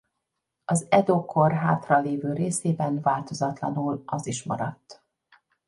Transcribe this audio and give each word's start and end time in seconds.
Az 0.65 0.85
Edo-kor 0.89 1.53
hátralévő 1.53 2.33
részében 2.33 3.01
változatlanul 3.01 4.03
az 4.05 4.27
is 4.27 4.43
maradt. 4.43 5.03